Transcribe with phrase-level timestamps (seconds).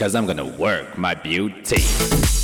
[0.00, 2.39] Cause I'm gonna work my beauty.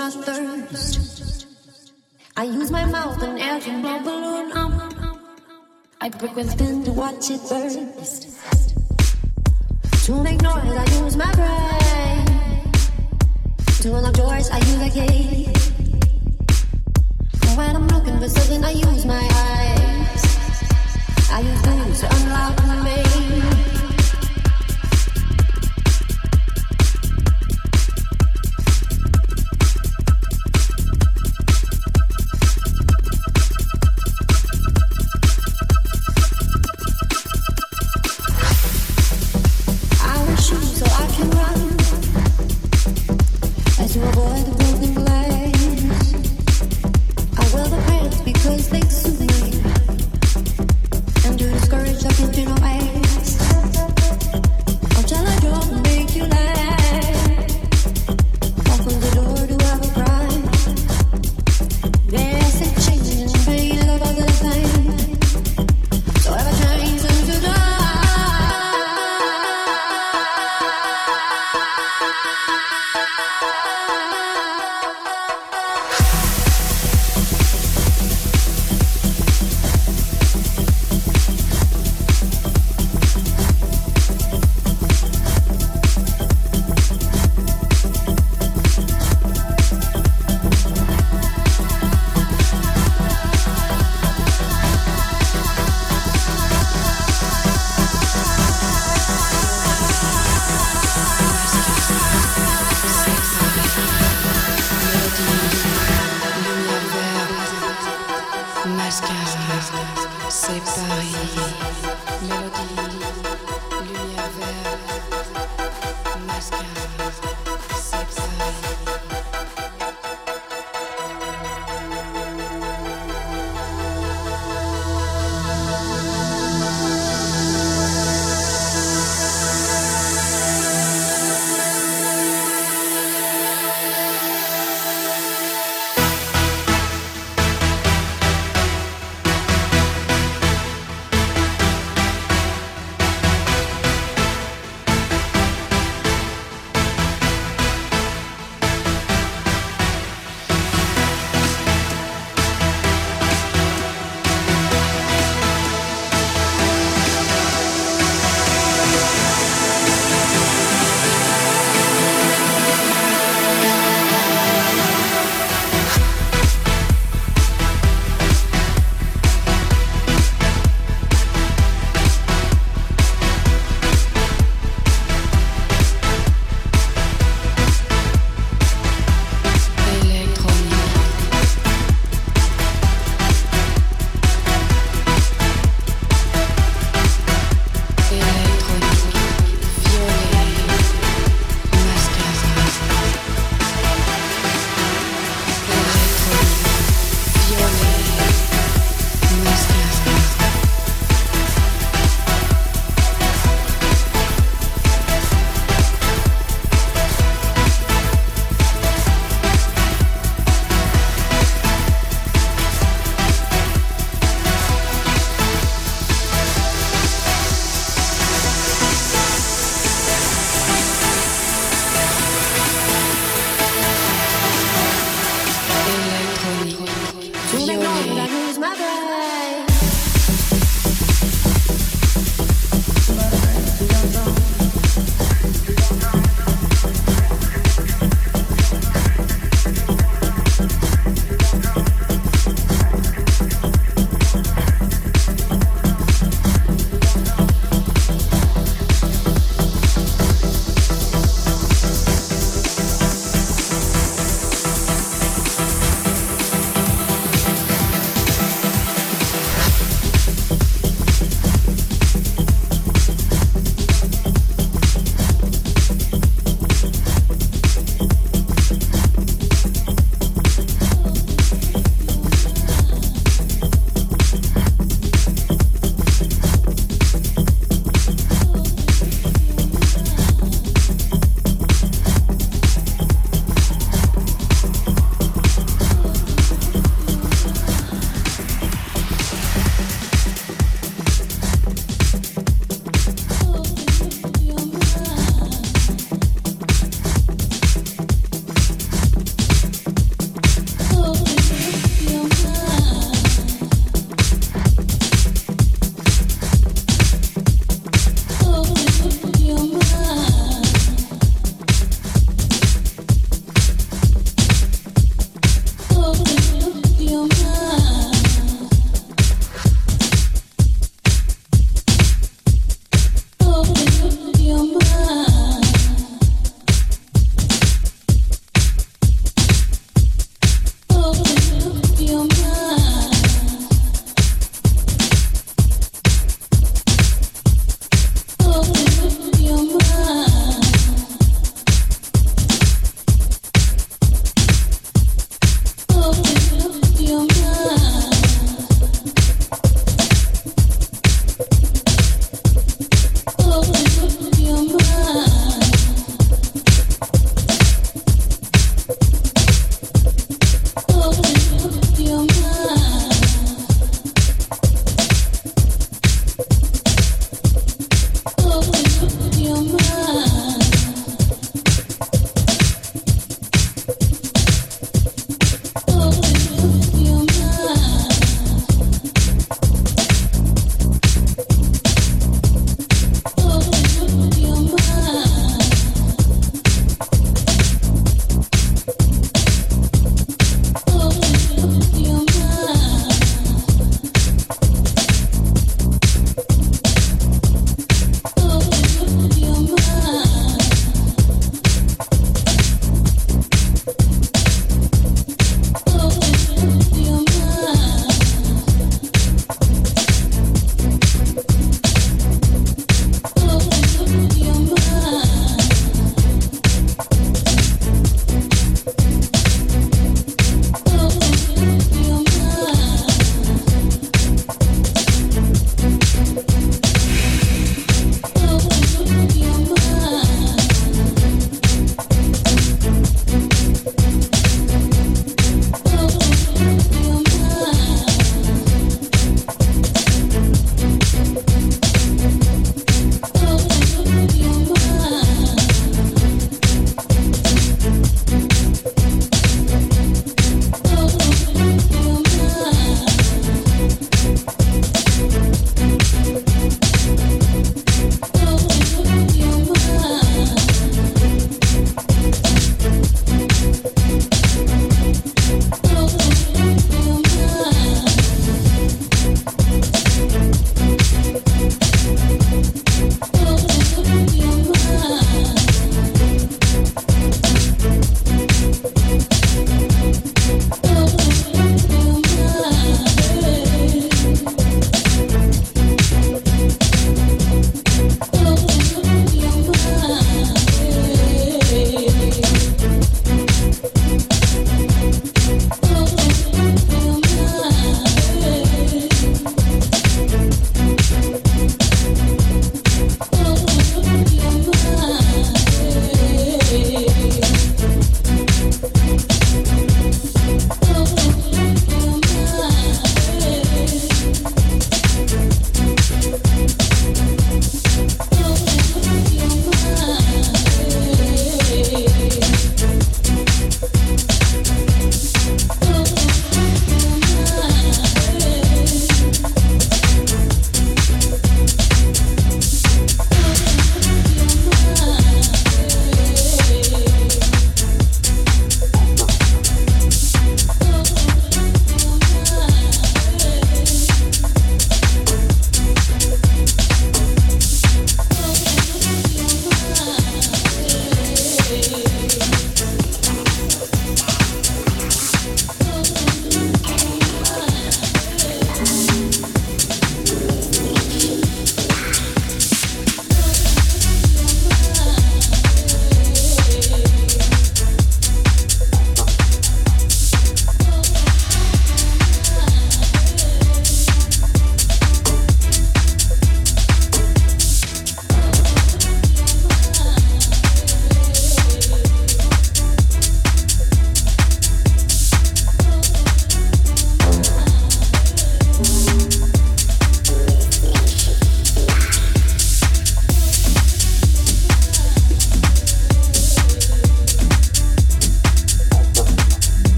[0.00, 1.46] my thirst.
[2.34, 4.72] I use my mouth and air to blow balloon up.
[6.00, 7.69] I break within to watch it burn.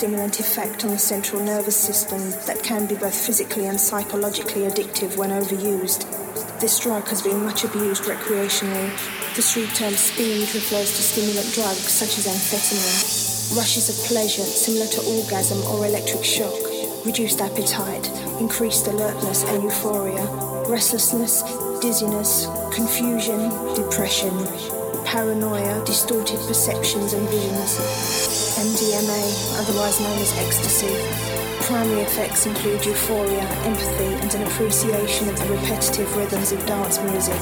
[0.00, 5.14] stimulant effect on the central nervous system that can be both physically and psychologically addictive
[5.18, 6.08] when overused.
[6.58, 8.88] This drug has been much abused recreationally.
[9.36, 13.58] The street term speed refers to stimulant drugs such as amphetamine.
[13.58, 16.56] Rushes of pleasure similar to orgasm or electric shock,
[17.04, 18.08] reduced appetite,
[18.40, 20.24] increased alertness and euphoria,
[20.66, 21.42] restlessness,
[21.82, 24.32] dizziness, confusion, depression,
[25.04, 28.29] paranoia, distorted perceptions and visions.
[28.60, 29.24] MDMA,
[29.56, 30.92] otherwise known as ecstasy.
[31.64, 37.40] Primary effects include euphoria, empathy, and an appreciation of the repetitive rhythms of dance music.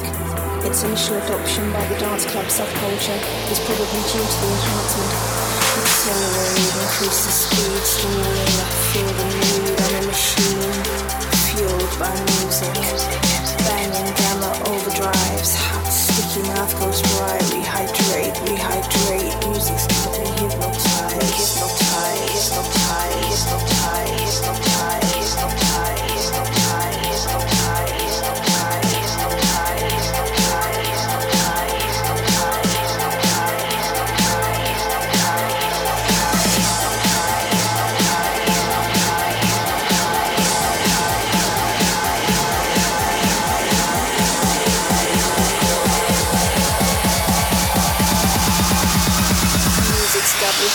[0.63, 3.19] Its initial adoption by the dance club subculture
[3.51, 8.59] is probably due to the enhancement of accelerate, increase the speed, stimulating
[8.95, 10.71] feel the mood on a machine,
[11.51, 12.79] fueled by music.
[13.67, 19.87] Banging gamma overdrives, hot sticky mouth goes dry, rehydrate, rehydrate, music's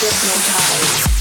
[0.04, 1.13] hypnotized.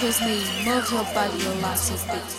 [0.00, 2.31] With me, move your body, your last beat.